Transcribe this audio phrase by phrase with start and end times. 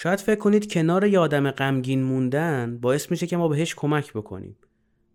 [0.00, 4.56] شاید فکر کنید کنار یه آدم غمگین موندن باعث میشه که ما بهش کمک بکنیم.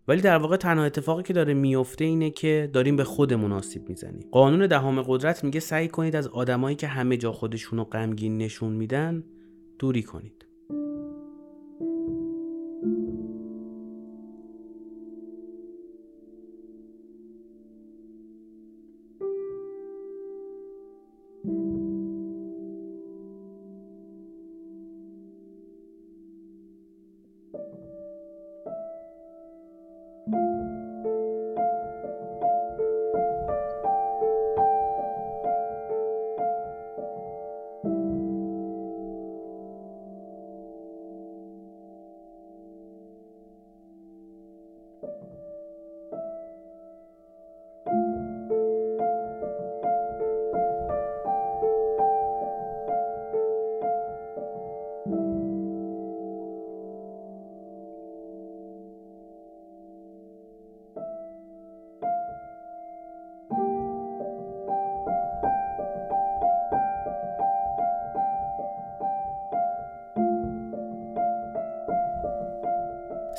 [0.08, 4.30] ولی در واقع تنها اتفاقی که داره میفته اینه که داریم به خودمون آسیب می‌زنیم.
[4.32, 8.74] قانون دهم قدرت میگه سعی کنید از آدمایی که همه جا خودشون رو غمگین نشون
[8.74, 9.24] میدن
[9.80, 10.46] دوری کنید.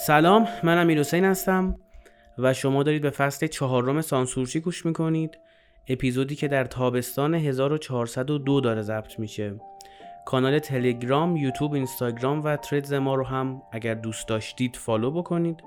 [0.06, 1.74] سلام من امیر حسین هستم
[2.38, 5.38] و شما دارید به فصل چهارم سانسورچی گوش می‌کنید
[5.88, 9.54] اپیزودی که در تابستان 1402 داره ضبط میشه.
[10.26, 15.64] کانال تلگرام، یوتیوب، اینستاگرام و Threads ما رو هم اگر دوست داشتید follow بکنید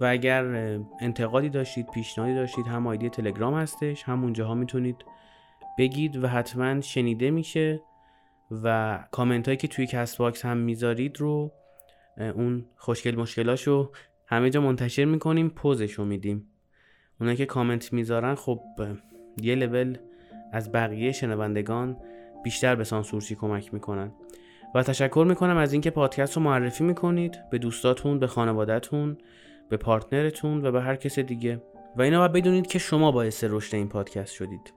[0.00, 0.44] و اگر
[1.00, 4.96] انتقادی داشتید پیشنهادی داشتید هم ID تلگرام هستش همونجا ها می‌تونید
[5.78, 7.80] بگید و حتما شنیده میشه
[8.62, 11.52] و کامنت هایی که توی Castbox هم می‌ذارید رو
[12.18, 13.90] اون خوشگل مشکلاشو
[14.26, 16.50] همه جا منتشر می‌کنیم پوزشو میدیم.
[17.20, 18.60] اونا که کامنت می‌ذارن خب
[19.42, 19.98] یه لول
[20.52, 21.96] از بقیه شنوندگان
[22.44, 24.12] بیشتر به سانسورچی کمک می‌کنن.
[24.74, 27.38] و تشکر می‌کنم از اینکه پادکست رو معرفی می‌کنید.
[27.50, 29.18] به دوستاتون به خانوادهتون
[29.68, 31.62] به پارتنرتون و به هر کس دیگه.
[31.96, 34.72] و اینا باید بدونید که شما باعث رشد این پادکست شدید.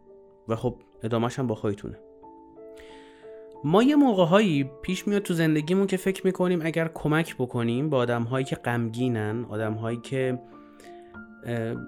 [0.48, 1.98] و خب ادامهش هم با خواهیتونه
[3.64, 7.98] ما یه موقع هایی پیش میاد تو زندگیمون که فکر می‌کنیم اگر کمک بکنیم به
[7.98, 10.40] آدم هایی که غمگینن آدم هایی که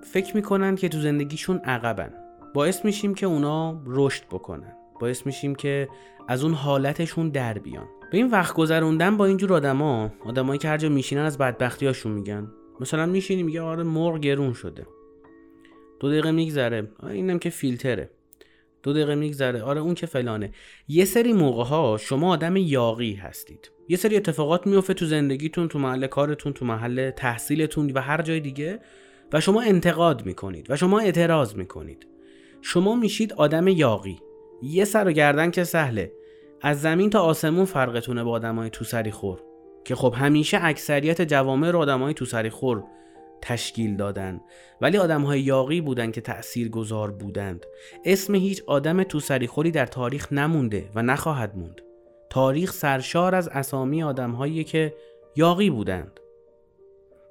[0.04, 2.14] فکر می‌کنن که تو زندگیشون عقبن.
[2.54, 4.74] باعث میشیم که اونا رشد بکنن.
[5.00, 5.90] باعث میشیم که
[6.28, 7.86] از اون حالتشون در بیان.
[8.12, 12.52] به این وقت گذروندن با اینجور آدما آدمایی که هر جا میشینن از بدبختیاشون میگن.
[12.80, 14.88] مثلا میشینی میگه آره مرغ گرون شده.
[16.00, 16.88] دو دقیقه میگذره.
[17.04, 18.10] اینم که فیلتره.
[18.84, 19.62] دو دقیقه میگذره.
[19.62, 20.52] آره اون که فلانه.
[20.88, 23.72] یه سری موقع ها شما آدم یاقی هستید.
[23.90, 28.40] یه سری اتفاقات میفته تو زندگیتون تو محل کارتون تو محل تحصیلتون و هر جای
[28.40, 28.80] دیگه
[29.34, 32.08] و شما انتقاد می‌کنید و شما اعتراض می‌کنید.
[32.62, 34.20] شما میشید آدم یاقی.
[34.64, 36.12] یه سر و گردن که سهله.
[36.62, 39.40] از زمین تا آسمون فرقتونه با آدمای تو سری خور.
[39.86, 42.84] که خب همیشه اکثریت جوامع رو آدمای تو سری خور
[43.46, 44.42] تشکیل دادن
[44.82, 47.66] ولی آدم های یاقی بودن که تأثیر گذار بودند.
[48.06, 51.82] اسم هیچ آدم تو سریخوری در تاریخ نمونده و نخواهد موند.
[52.30, 54.94] تاریخ سرشار از اسامی آدم هایی که
[55.36, 56.20] یاقی بودند.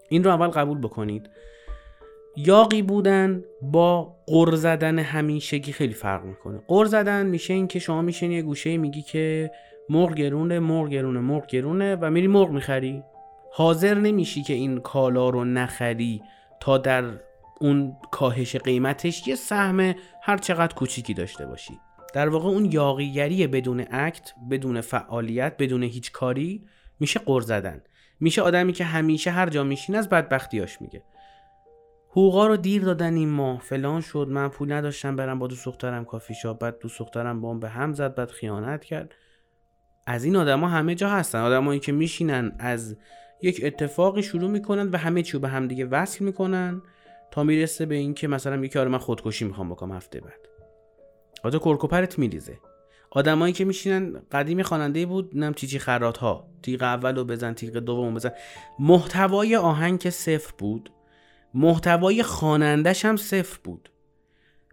[0.09, 1.31] این رو اول قبول بکنید.
[2.37, 6.63] یاقی بودن با قر زدن همیشگی خیلی فرق می‌کنه.
[6.69, 9.51] قر زدن میشه این که شما میشین یه گوشه میگی که
[9.89, 13.03] مرغ گرونه مرغ گرونه مرغ گرونه و میری مرغ می‌خری.
[13.55, 16.23] حاضر نمیشی که این کالا رو نخری
[16.61, 17.05] تا در
[17.61, 21.81] اون کاهش قیمتش یه سهم هر چقدر کوچیکی داشته باشی.
[22.15, 26.67] در واقع اون یاقیگری بدون اکت بدون فعالیت بدون هیچ کاری
[27.01, 27.83] میشه قر زدن.
[28.21, 31.03] میشه آدمی که همیشه هر جا میشین از بدبختیاش میگه.
[32.11, 33.61] حقوقا رو دیر دادن این ماه.
[33.61, 36.59] فلان شد من پول نداشتم برم با دوست دخترم کافی شاپ.
[36.59, 39.15] بعد دوست دخترم با به هم زد بعد خیانت کرد.
[40.07, 41.41] از این آدما همه جا هستن.
[41.41, 42.97] آدمایی که میشینن از
[43.43, 46.83] یک اتفاقی شروع می‌کنن و همه چی به هم دیگه وصل می‌کنن
[47.31, 50.49] تا می‌رسه به اینکه مثلا یکی آره من خودکشی می‌خوام بکنم هفته بعد.
[51.45, 52.59] آتا کرکوپرت میریزه.
[53.11, 57.77] آدمایی که میشینن قدیم خواننده بود نم چی چی خرات ها تیغ اول بزن تیغ
[57.77, 58.31] دوم بزن.
[58.79, 60.93] محتوای آهنگ که صفر بود.
[61.55, 63.91] محتوای خوانندش هم صفر بود.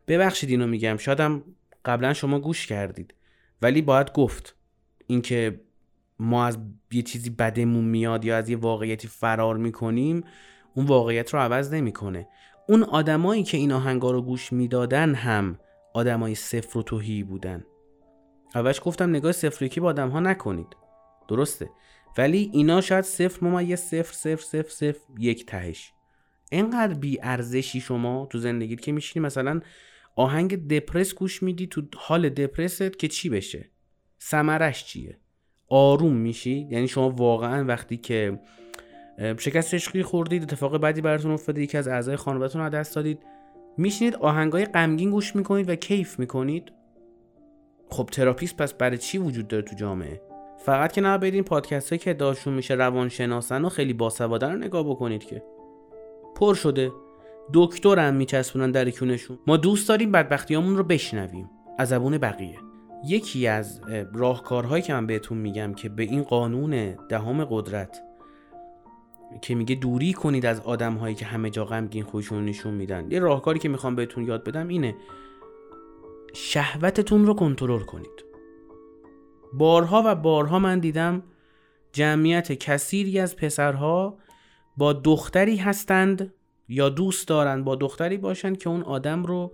[0.08, 1.44] ببخشید اینو میگم شادم
[1.86, 3.14] قبلا شما گوش کردید.
[3.62, 4.56] ولی باید گفت.
[5.08, 5.62] اینکه
[6.20, 6.58] ما از
[6.92, 10.24] یه چیزی بدمون میاد یا از یه واقعیتی فرار می‌کنیم
[10.74, 12.28] اون واقعیت رو عوض نمی‌کنه.
[12.70, 15.60] اون آدمایی که این آهنگا رو گوش می‌دادن هم
[15.94, 17.66] آدمای صفر و توهی بودن.
[18.56, 20.68] اولش گفتم نگاه صفر یکی با آدم ها نکنید.
[21.28, 21.70] درسته.
[22.18, 25.94] ولی اینا شاید صفر ممیز صفر صفر صفر صفر یک تهش.
[26.52, 29.62] اینقدر بی ارزشی شما تو زندگیت که میشینی مثلا
[30.16, 33.70] آهنگ depress گوش میدی تو حال depress ت که چی بشه؟
[34.18, 35.18] سمرش چیه؟
[35.70, 38.40] آروم میشی؟ یعنی شما واقعا وقتی که
[39.38, 43.20] شکست عشقی خوردید اتفاق بدی براتون افتاده یکی از اعضای خانوادهتون رو از دست دادید
[43.78, 46.72] میشینید آهنگای غمگین گوش می‌کنید و کیف می‌کنید.
[47.90, 50.22] خب therapist پس برای چی وجود داره تو جامعه؟
[50.58, 55.24] فقط که نه برین پادکست که داشون میشه روانشناسن و خیلی باسواده رو نگاه بکنید
[55.24, 55.44] که.
[56.36, 56.92] پر شده.
[57.54, 61.50] دکترم میچسبونن در کونشون ما دوست داریم بدبختیامون رو بشنویم.
[61.78, 62.69] از زبون بقیه.
[63.06, 63.82] یکی از
[64.14, 68.02] راهکارهایی که من بهتون میگم که به این قانون دهم قدرت
[69.42, 73.20] که میگه دوری کنید از آدم هایی که همه جا غمگین خودشون نشون میدن یه
[73.20, 74.96] راهکاری که می‌خوام بهتون یاد بدم اینه
[76.34, 78.26] شهوتتون رو کنترل کنید.
[79.54, 81.24] بارها و بارها من دیدم
[81.94, 84.18] جمعیت کثیری از پسرها
[84.78, 86.34] با دختری هستند
[86.68, 89.52] یا دوست دارند با دختری باشند که اون آدم رو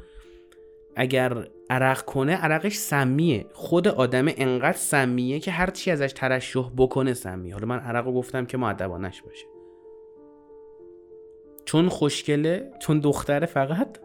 [0.95, 3.45] اگر عرق کنه عرقش سمیه.
[3.53, 7.53] خود آدم انقدر سمیه که هر چی ازش ترشح بکنه سمیه.
[7.53, 9.45] حالا من عرق رو گفتم که معدبانش باشه.
[11.65, 13.97] چون خوشگله چون دختره فقط.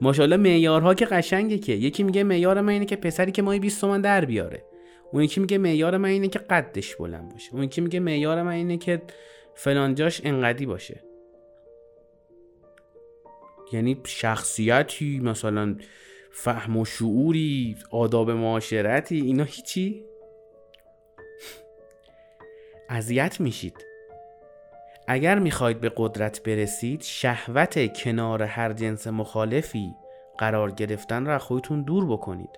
[0.00, 1.72] ماشاءالله معیارها که قشنگه که.
[1.72, 4.64] یکی میگه معیار من اینه که پسری که ماهی 20 تومن در بیاره.
[5.12, 7.54] اون یکی میگه معیار من اینه که قدش بلند باشه.
[7.54, 9.02] اون یکی میگه معیار من اینه که
[9.54, 11.09] فلان جاش انقدی باشه.
[13.72, 15.76] یعنی شخصیتی مثلا
[16.32, 20.04] فهم و شعوری آداب معاشرتی اینا هیچی؟
[22.88, 23.86] اذیت میشید.
[25.08, 29.94] اگر می‌خواید به قدرت برسید شهوت کنار هر جنس مخالفی
[30.38, 32.50] قرار گرفتن را خودتون دور بکنید.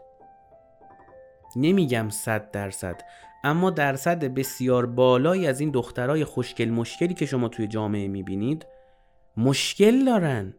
[1.56, 3.00] نمیگم صد درصد
[3.44, 8.66] اما درصد بسیار بالایی از این دخترای خوشگل مشکلی که شما توی جامعه می‌بینید
[9.36, 10.54] مشکل دارن.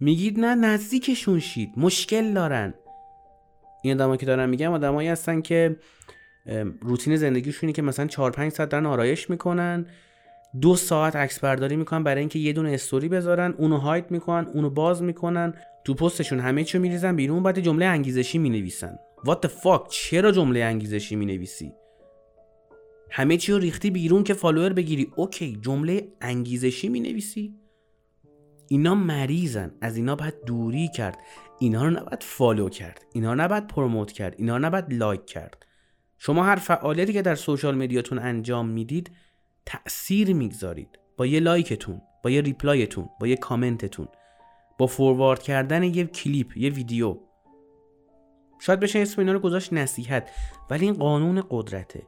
[0.00, 1.72] میگید نه نزدیکشون شید.
[1.76, 2.74] مشکل دارن.
[3.82, 5.76] این آدمایی که دارن میگم آدمایی هستن که
[6.80, 9.86] روتین زندگیشونی که مثلا 4 5 ساعت دارن آرایش می‌کنن
[10.60, 14.70] دو ساعت عکس برداری می‌کنن برای اینکه یه دونه استوری بذارن اونو هایت می‌کنن اونو
[14.70, 15.54] باز می‌کنن
[15.84, 18.98] تو پستشون همه چیو میریزن بیرون بعد جمله انگیزشی می‌نویسن.
[19.26, 21.72] The fuck چرا جمله انگیزشی می‌نویسی؟
[23.10, 25.12] همه چی رو ریختی بیرون که follower بگیری.
[25.16, 27.59] OK جمله انگیزشی می‌نویسی.
[28.72, 29.72] اینا مریضن.
[29.80, 31.18] از اینا باید دوری کرد.
[31.58, 33.04] اینا رو نباید follow کرد.
[33.12, 34.34] اینا رو نباید promote کرد.
[34.38, 35.66] اینا رو نباید like کرد.
[36.18, 39.10] شما هر فعالیتی که در social media تون انجام می‌دید
[39.66, 40.98] تأثیر می‌گذارید.
[41.16, 44.08] با یه like تون با یه reply تون با یه کامنتتون.
[44.78, 47.16] با فوروارد کردن یه کلیپ یه ویدیو.
[48.58, 50.30] شاید بشه اسم اینا رو گذاشت نصیحت.
[50.70, 52.02] ولی این قانون قدرته.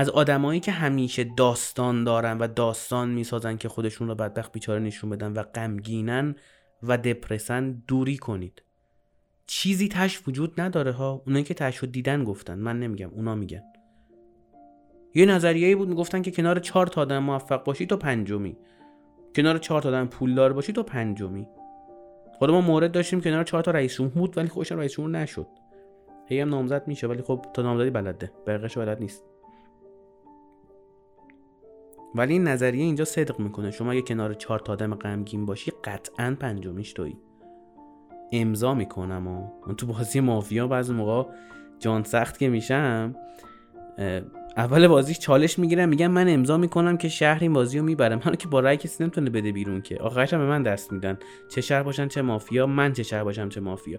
[0.00, 5.10] از آدمایی که همیشه داستان دارن و داستان می‌سازن که خودشون رو بدبخت بیچاره نشون
[5.10, 6.34] بدن و غمگینن
[6.82, 8.62] و دپرسن دوری کنید.
[9.46, 11.22] چیزی تش وجود نداره ها.
[11.26, 12.54] اونایی که تش دیدن گفتن.
[12.54, 13.62] من نمیگم اونا میگن.
[15.14, 18.56] یه نظریه بود می‌گفتن که کنار چهار تا آدم موفق باشی تو پنجمی.
[19.36, 21.48] کنار چهار تا آدم پولدار باشی تو پنجمی.
[22.38, 25.46] خود ما مورد داشتیم کنار چهار تا رئیس جمهور بود ولی خوشم رئیس جمهور نشد.
[26.26, 28.32] هی هم نامزد میشه ولی خب تا نامزدی بلده.
[28.46, 29.24] برقش بلد نیست.
[32.14, 33.70] ولی این نظریه اینجا صدق می‌کنه.
[33.70, 37.16] شما اگه کنار چهار تا آدم غمگین باشی قطعا پنجمیش تویی.
[38.32, 41.30] امضا می‌کنم و من تو بازی مافیا بعضی موقع
[41.78, 43.14] جان سخت که میشم
[44.56, 48.20] اول بازیش چالش می‌گیرم میگم من امضا می‌کنم که شهر این بازی رو می‌برم.
[48.26, 49.96] من که با رای کسی نمی‌تونه بده بیرون که.
[49.96, 51.18] آخرش به من دست میدن.
[51.48, 53.98] چه شهر باشن چه مافیا من چه شهر باشم چه مافیا.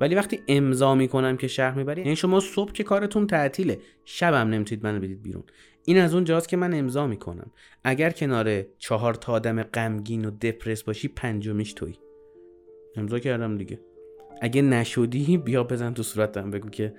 [0.00, 4.84] ولی وقتی امضا می‌کنم که شهر می‌بری یعنی شما صبح که کارتون تعطیله شبم نمی‌تونید
[4.84, 5.42] منو بدید بیرون.
[5.84, 7.50] این از اون جاست که من امضا می‌کنم.
[7.84, 11.94] اگر کنار چهار تا آدم غمگین و دپرس باشی پنجمیش توی
[12.96, 13.80] امضا کردم دیگه.
[14.40, 16.50] اگه نشدی بیا بزن تو صورتم.
[16.50, 16.94] بگو که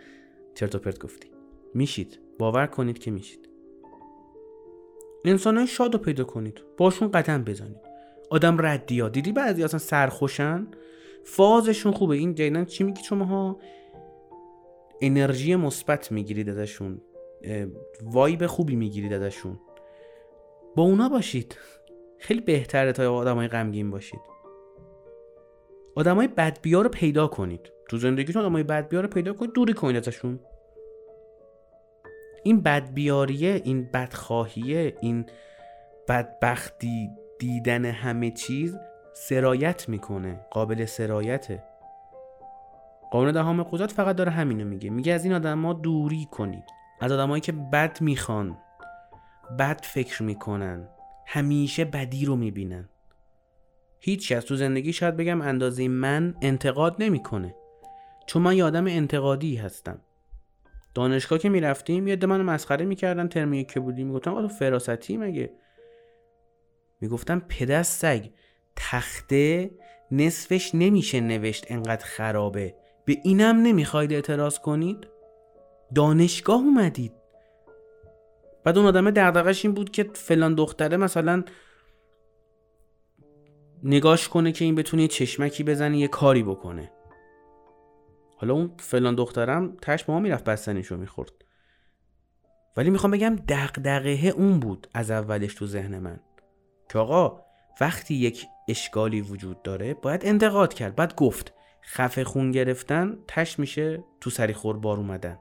[0.55, 1.27] چرت و پرت گفتی.
[1.73, 2.19] میشید.
[2.39, 3.49] باور کنید که میشید.
[5.25, 6.61] انسان شاد رو پیدا کنید.
[6.77, 7.77] باشون قدم بزنید.
[8.29, 10.67] آدم ردی ها دیدی بعضی اصلا سرخوشن؟
[11.23, 12.15] فازشون خوبه.
[12.15, 13.59] این جیدن چی میگید شما ها
[15.01, 17.01] انرژی مثبت می‌گیرید ازشون.
[18.03, 19.59] وایب خوبی می‌گیرید ازشون.
[20.75, 21.57] با اونا باشید.
[22.19, 24.21] خیلی بهتره تا آدمای غمگین باشید.
[25.95, 27.71] آدمای بدبیا رو پیدا کنید.
[27.89, 30.39] تو زندگیتون آدمای بدبیا رو پیدا کنید دوری کنید ازشون.
[32.43, 35.25] این بدبیاریه این بدخواهیه این
[36.07, 38.77] بدبختی دیدن همه چیز
[39.13, 41.63] سرایت می‌کنه قابل سرایته.
[43.11, 44.89] قانون دهم قدرت فقط داره همینو میگه.
[44.89, 46.63] میگه از این آدم ها دوری کنید.
[47.01, 48.57] از آدمایی که بد می‌خوان
[49.59, 50.89] بد فکر می‌کنن
[51.27, 52.89] همیشه بدی رو می‌بینن.
[53.99, 57.55] هیچ از تو زندگی شاید بگم اندازه من انتقاد نمی‌کنه.
[58.27, 60.01] چون من یه آدم انتقادی هستم.
[60.95, 64.07] دانشگاه که می‌رفتیم یه من مسخره می‌کردن ترم که بودیم.
[64.07, 65.51] می‌گفتم آقا فراستی مگه؟
[67.01, 68.29] می‌گفتم پدر سگ
[68.75, 69.71] تخته
[70.11, 72.75] نصفش نمیشه نوشت انقدر خرابه.
[73.05, 75.07] به اینم نمی‌خواید اعتراض کنید؟
[75.95, 77.13] دانشگاه اومدید.
[78.63, 81.43] بعد اون آدمه دغدغش این بود که فلان دختره مثلا
[83.83, 86.91] نگاش کنه که این بتونه چشمکی بزنه یه کاری بکنه.
[88.37, 91.31] حالا اون فلان دخترم تش ما می‌رفت بستنیشو می‌خورد.
[92.77, 96.19] ولی می‌خوام بگم دغدغه اون بود از اولش تو ذهن من.
[96.89, 97.41] که آقا
[97.81, 100.95] وقتی یک اشکالی وجود داره باید انتقاد کرد.
[100.95, 105.39] بعد گفت خفه خون گرفتن تش میشه تو سری خور بار اومدن.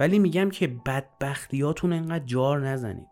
[0.00, 3.06] ولی میگم که بدبختیاتون انقدر جار نزنید.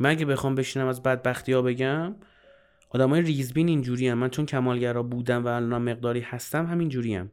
[0.00, 2.16] من اگه بخوام بشینم از بدبختی ها بگم
[2.90, 4.18] آدمای ریزبین اینجوری هم.
[4.18, 7.30] من چون کمالگرا بودم و الان مقداری هستم همین جوری هم.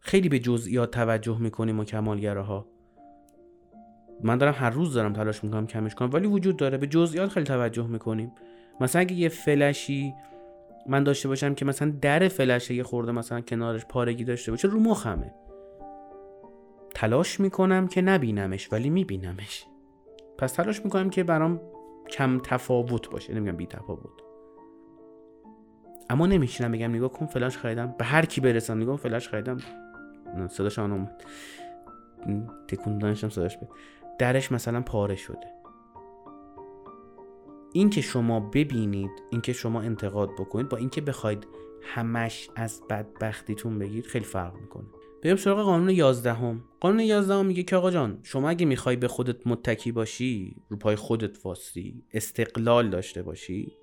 [0.00, 2.66] خیلی به جزئیات توجه می‌کنیم و کمالگراها.
[4.22, 6.78] من دارم هر روز دارم تلاش می‌کنم کمش کنم ولی وجود داره.
[6.78, 8.32] به جزئیات خیلی توجه می‌کنیم.
[8.80, 10.14] مثلا اگه یه فلشی
[10.86, 14.80] من داشته باشم که مثلا در فلشه یه خورده مثلا کنارش پارگی داشته باشه رو
[14.80, 15.34] مخمه.
[16.94, 19.66] تلاش می‌کنم که نبینمش ولی میبینمش.
[20.38, 21.60] پس تلاش می‌کنم که برام
[22.10, 24.22] کم تفاوت باشه نمیگم بی تفاوت.
[26.10, 27.94] اما نمیشینم بگم نگاه کن فلاش خریدم.
[27.98, 29.56] به هر کی برسم نگاه فلاش خریدم.
[30.48, 31.24] صداش آن اومد.
[32.68, 33.68] تکون دانشم صداش بید
[34.18, 35.46] درش مثلا پاره شده.
[37.72, 41.46] این که شما ببینید این که شما انتقاد بکنید با اینکه بخواید
[41.82, 44.86] همش از بدبختیتون بگید خیلی فرق می‌کنه.
[45.22, 46.64] بریم سراغ قانون 11 هم.
[46.80, 50.76] قانون 11 هم میگه که آقا جان شما اگه می‌خوای به خودت متکی باشی رو
[50.76, 53.76] پای خودت واستی استقلال داشته باشی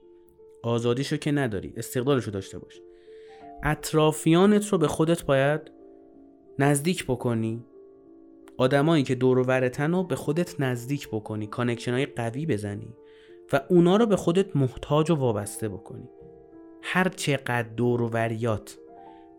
[0.64, 2.82] آزادیشو که نداری استقلالشو داشته باش.
[3.64, 5.62] اطرافیانت رو به خودت باید
[6.60, 7.66] نزدیک بکنی.
[8.58, 12.96] آدمایی که دور ورتن رو به خودت نزدیک بکنی connection های قوی بزنی
[13.54, 16.10] و اونا رو به خودت محتاج و وابسته بکنی.
[16.82, 18.78] هر چقدر دور و وریات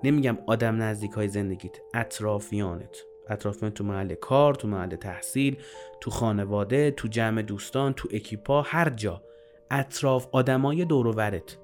[0.05, 2.97] نمیگم آدم نزدیک های زندگیت اطرافیانت.
[3.29, 5.57] اطرافیان تو محل کار تو محل تحصیل
[6.01, 9.23] تو خانواده تو جمع دوستان تو اکیپا هر جا.
[9.71, 11.59] اطراف آدمای ورت.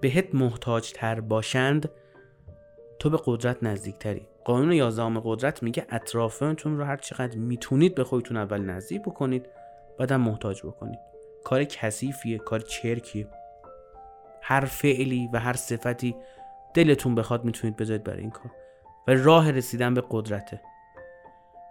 [0.00, 1.90] بهت محتاج تر باشند
[2.98, 8.04] تو به قدرت نزدیک تری قانون یازدهم قدرت میگه اطرافیانتون رو هر چقدر می‌تونید به
[8.04, 9.46] خودتون اول نزدیک بکنید
[9.98, 10.98] بعدم محتاج بکنید.
[11.44, 13.28] کار کثیفیه کار چرکیه.
[14.42, 16.16] هر فعلی و هر صفتی
[16.74, 18.52] دلتون بخواد می‌تونید بذارید برای این کار.
[19.08, 20.60] و راه رسیدن به قدرته.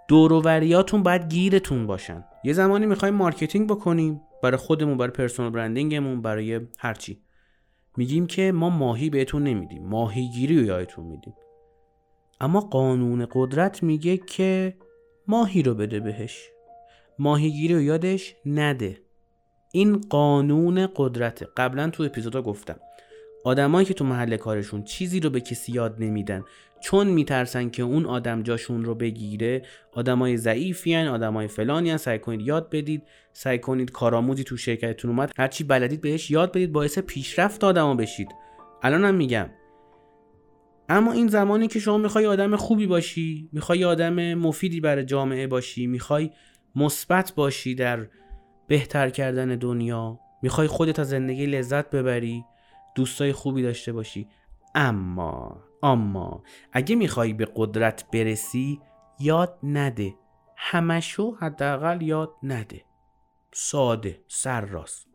[0.08, 2.26] دورووریاتون باید گیرتون باشن.
[2.44, 4.22] یه زمانی می‌خوایم marketing بکنیم.
[4.44, 7.22] برای خودمون برای personal branding مون برای هرچی.
[7.98, 9.88] میگیم که ما ماهی بهتون نمیدیم.
[9.88, 11.34] ماهیگیری رو یادتون میدیم.
[12.42, 14.78] اما قانون قدرت میگه که
[15.28, 16.50] ماهی رو بده بهش.
[17.20, 19.02] ماهیگیری رو یادش نده.
[19.72, 21.48] این قانون قدرته.
[21.58, 22.80] قبلا تو اپیزودا گفتم.
[23.44, 26.44] آدمایی که تو محل کارشون چیزی رو به کسی یاد نمیدن.
[26.82, 29.62] چون میترسن که اون آدم جاشون رو بگیره
[29.94, 33.04] آدمای ضعیفی هن آدمای فلانی هن سعی کنید یاد بدید.
[33.34, 38.30] سعی کنید کارآموزی تو شرکتتون اومد هرچی بلدید بهش یاد بدید باعث پیشرفت آدما بشید.
[38.84, 39.50] الانم میگم.
[40.90, 45.88] اما این زمانی که شما می‌خوای آدم خوبی باشی می‌خوای آدم مفیدی برای جامعه باشی
[45.88, 46.32] می‌خوای
[46.76, 48.08] مثبت باشی در
[48.68, 52.44] بهتر کردن دنیا می‌خوای خودت از زندگی لذت ببری
[52.96, 54.28] دوستای خوبی داشته باشی.
[54.76, 58.80] اما اما اگه می‌خوای به قدرت برسی
[59.20, 60.16] یاد نده.
[60.58, 62.82] همشو حداقل یاد نده.
[63.52, 65.08] ساده سر راست.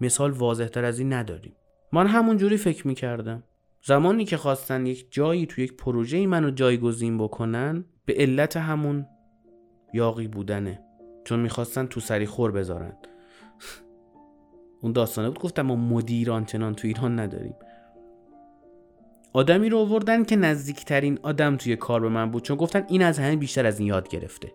[0.00, 1.56] مثال واضح تر از این نداریم.
[1.92, 3.42] من همون جوری فکر می‌کردم.
[3.82, 9.06] زمانی که خواستن یک جایی تو یک پروژه منو جایگزین بکنن به علت همون
[9.92, 10.82] یاقی بودنه.
[11.24, 12.96] چون می‌خواستن تو سری خور بذارن.
[14.80, 15.38] اون داستانه بود.
[15.38, 17.54] گفتم ما مدیر چنان تو ایران نداریم.
[19.32, 22.42] آدمی رو آوردن که نزدیکترین آدم توی کار به من بود.
[22.42, 24.52] چون گفتن این از همه بیشتر از این یاد گرفته.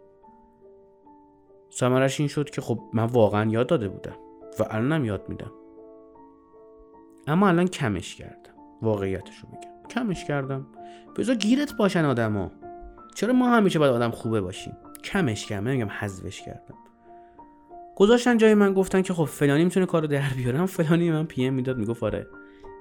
[1.69, 4.15] سمرش این شد که خب من واقعا یاد داده بودم
[4.59, 5.51] و الانم یاد میدم.
[7.27, 8.51] اما الان کمش کردم.
[8.81, 9.87] واقعیتش رو میگم.
[9.89, 10.67] کمش کردم.
[11.17, 12.51] بذار گیرت باشن آدما.
[13.15, 15.67] چرا ما همیشه باید آدم خوبه باشیم؟ کمش کردم.
[15.67, 16.75] نمیگم حذفش کردم.
[17.95, 21.53] گذاشتن جای من گفتن که خب فلانی می‌تونه کارو در بیارم فلانی من پی ام
[21.53, 22.27] می‌داد می‌گفت آره.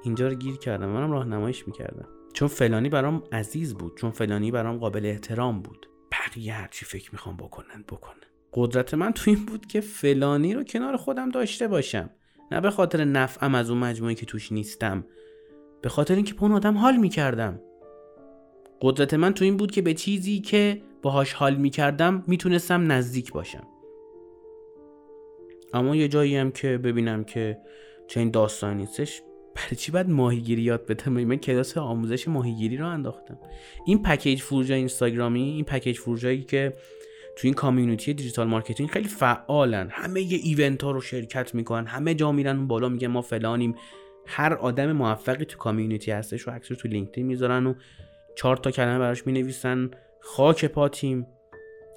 [0.05, 0.89] اینجا رو گیر کردم.
[0.89, 2.09] منم راهنماییش می‌کردم.
[2.33, 3.97] چون فلانی برام عزیز بود.
[3.97, 5.87] چون فلانی برام قابل احترام بود.
[6.13, 8.15] بقیه هرچی فکر می‌خوام بکنن بکنن.
[8.53, 12.11] قدرت من تو این بود که فلانی رو کنار خودم داشته باشم.
[12.53, 15.05] نه به خاطر نفعم از اون مجموعه که توش نیستم.
[15.83, 17.61] به خاطر اینکه اون آدم حال می‌کردم.
[18.83, 23.67] قدرت من تو این بود که به چیزی که باهاش حال می‌کردم می‌تونستم نزدیک باشم.
[25.75, 27.59] اما یه جایی هم که ببینم که
[28.07, 29.23] چه این داستان نیستش
[29.55, 33.39] برای چی باید ماهیگیری یاد بدم؟ من کلاس آموزش ماهیگیری رو انداختم.
[33.87, 36.73] این package فروش اینستاگرامی این package فروشایی که
[37.37, 39.89] تو این community digital marketing خیلی فعالن.
[39.91, 43.75] همه یه event ها رو شرکت می‌کنن همه جا میرن بالا میگن ما فلانیم.
[44.27, 47.75] هر آدم موفقی تو community هستش و عکسش تو LinkedIn می‌ذارن و
[48.37, 49.91] چهار تا کلمه براش می‌نویسن.
[50.21, 51.27] خاک پاتیم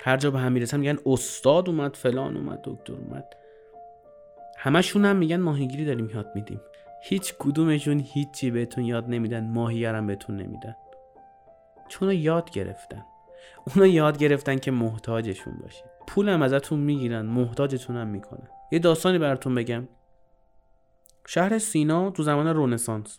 [0.01, 3.25] هر جا به هم می‌رسن میگن استاد اومد فلان اومد دکتر اومد.
[4.63, 6.62] همشون هم میگن ماهیگیری داریم یاد میدیم.
[7.03, 10.75] هیچ کدومشون هیچی بهتون یاد نمیدن ماهیگرم بهتون نمیدن.
[11.88, 13.05] چون یاد گرفتن.
[13.67, 15.86] اونا یاد گرفتن که محتاجشون باشید.
[16.08, 18.48] پولم ازتون می‌گیرن محتاجتون هم می‌کنن.
[18.72, 19.88] یه داستانی براتون بگم.
[21.27, 23.17] شهر سینا تو زمان رونسانس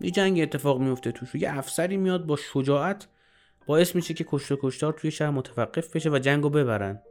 [0.00, 1.34] یه جنگ اتفاق میفته توش.
[1.34, 3.08] یه افسری میاد با شجاعت
[3.66, 7.02] باعث میشه که کشت و کشتار توی شهر متوقف بشه و جنگو ببرن.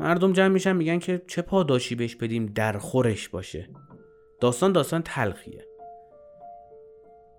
[0.00, 3.68] مردم جمع میشن میگن که چه پاداشی بهش بدیم در خورش باشه.
[4.40, 5.66] داستان داستان تلخیه.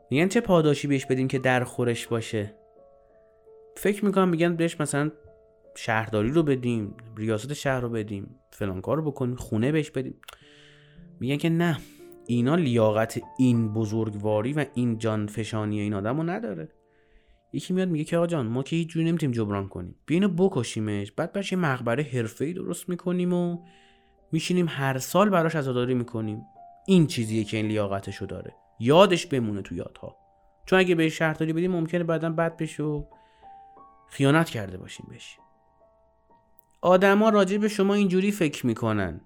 [0.09, 2.55] میگن چه پاداشی بهش بدیم که در خورش باشه؟
[3.77, 5.11] فکر می‌کنم میگن بهش مثلا
[5.75, 10.21] شهرداری رو بدیم ریاست شهر رو بدیم فلان کار رو بکنیم خونه بهش بدیم.
[11.19, 11.77] میگن که نه
[12.27, 16.69] اینا لیاقت این بزرگواری و این جان فشانی این آدم رو نداره.
[17.53, 19.95] یکی میاد میگه که آقا جان ما که هیچ جوری نمی‌تونیم جبران کنیم.
[20.05, 21.11] بیا اینو بکشیمش.
[21.11, 23.57] بعد بشه مقبره حرفه‌ای درست می‌کنیم و
[24.31, 26.41] میشینیم هر سال براش عزاداری می‌کنیم.
[26.87, 28.55] این چیزیه که این لیاقتشو داره.
[28.79, 30.17] یادش بمونه تو یادها.
[30.65, 33.03] چون اگه به شهرداری بدیم ممکنه بعدا بد بشه و
[34.09, 35.37] خیانت کرده باشیم بهش.
[36.81, 39.21] آدما راجع به شما اینجوری فکر می‌کنن.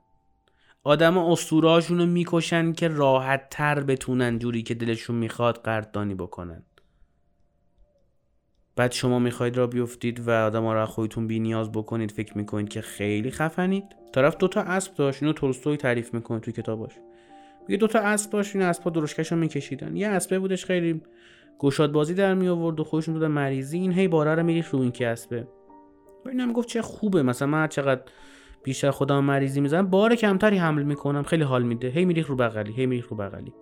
[0.84, 6.64] آدما اسطورهاشون رو می‌کشن که راحت تر بتونن جوری که دلشون می‌خواد قدردانی بکنن.
[8.78, 12.82] بعد شما می‌خواید را بیفتید و آدم را خودتون بی نیاز بکنید فکر می‌کنید که
[12.82, 13.84] خیلی خفنید.
[14.14, 16.94] طرف دوتا اسب داشت اینو تولستوی تعریف می‌کنه توی کتاباش
[17.68, 19.96] میگه دوتا اسب داشت این اسبا درشکش رو میکشیدن.
[19.96, 21.02] یه اسبه بودش خیلی
[21.60, 23.78] گشاد بازی در می آورد و خودشون دادن مریضی.
[23.78, 25.48] این هی باره رو میریخت رو این که اسبه.
[26.26, 27.24] اینم گفت چه خوبه.
[27.24, 28.02] مثلا من چقدر
[28.64, 31.24] بیشتر خودم مریضی می‌زنم بار کمتری حمل می‌کنم.
[31.24, 31.88] خیلی حال میده.
[31.88, 33.54] هی میریخ رو بغلی هی میریخ رو بغلی.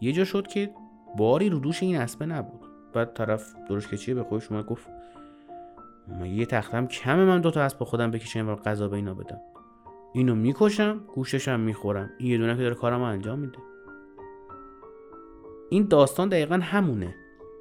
[0.00, 0.70] یه جا شد که
[1.18, 2.71] باری رو دوش این اسبه نبود.
[2.92, 4.86] بعد طرف درش کچیه به خودش اومد گفت
[6.08, 9.40] ما یه تختم کمه من دوتا اسب خودم بکشم و غذا به اینا بدم.
[10.14, 12.10] اینو می‌کشم گوششم می‌خورم.
[12.18, 13.58] این یه دونه که داره کارم انجام میده.
[15.70, 17.14] این داستان دقیقا همونه.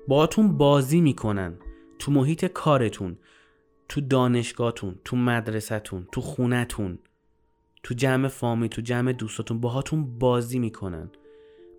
[0.07, 1.57] باهاتون بازی می‌کنن.
[1.99, 3.17] تو محیط کارتون
[3.89, 6.99] تو دانشگاهتون تو مدرسهتون تو خونتون
[7.83, 11.09] تو جمع فامی تو جمع دوستاتون باهاتون بازی می‌کنن.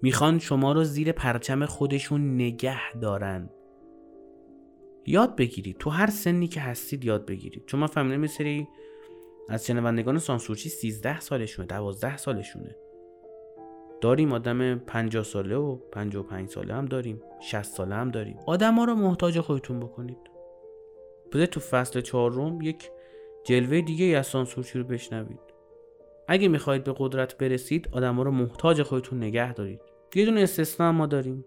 [0.02, 3.50] می‌خوان شما رو زیر پرچم خودشون نگه دارن.
[5.06, 5.76] یاد بگیرید.
[5.78, 7.66] تو هر سنی که هستید یاد بگیرید.
[7.66, 8.68] چون من فهمیدم سری
[9.48, 12.76] از شنوندگان سانسورچی 13 سالشونه 12 سالشونه.
[14.00, 17.22] داریم آدم 50 ساله و 55 ساله هم داریم.
[17.40, 18.36] 60 ساله هم داریم.
[18.46, 20.18] آدم ها رو محتاج خودتون بکنید.
[21.32, 22.90] بده تو فصل چهارم یک
[23.44, 25.40] جلوه دیگه از سانسورچی رو بشنوید.
[26.28, 29.91] اگه می‌خواهید به قدرت برسید آدم ها رو محتاج خودتون نگه دارید.
[30.14, 31.44] یه دونه استثنا ما داریم.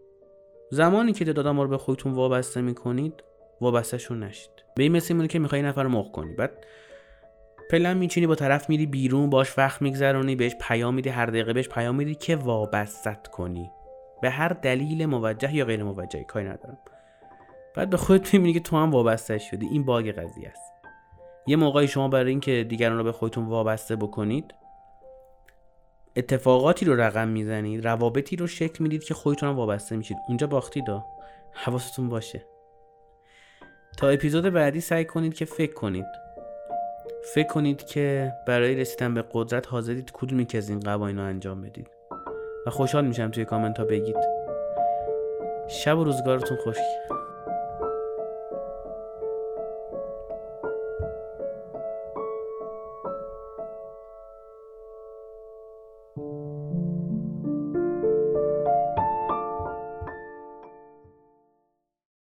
[0.71, 3.23] زمانی که داد آدم رو به خودتون وابسته می‌کنید
[3.61, 4.51] وابستهشون نشید.
[4.75, 6.33] به این مثل که می‌خوای نفر رو کنی.
[6.33, 6.65] بعد
[7.71, 11.69] پلن میچینی با طرف میری بیرون باش وقت میگذرونی بهش پیام میدی هر دقیقه بهش
[11.69, 13.71] پیام میدی که وابستت کنی.
[14.21, 16.77] به هر دلیل موجه یا غیر موجهی کاری ندارم.
[17.75, 19.65] بعد به خودت می‌بینی که تو هم وابسته شدی.
[19.65, 20.73] این باگ قضیه است.
[21.47, 24.53] یه موقعی شما برای اینکه دیگران رو به خودتون وابسته بکنید
[26.17, 30.17] اتفاقاتی رو رقم می‌زنید روابطی رو شکل می‌دید که خودتون هم وابسته میشید.
[30.27, 30.85] اونجا باختید
[31.51, 32.45] حواستون باشه.
[33.97, 36.05] تا اپیزود بعدی سعی کنید که فکر کنید.
[37.33, 41.61] فکر کنید که برای رسیدن به قدرت حاضرید کدومی که از این قوانین رو انجام
[41.61, 41.87] بدید.
[42.67, 44.17] و خوشحال میشم توی کامنت ها بگید.
[45.67, 46.77] شب و روزگارتون خوش.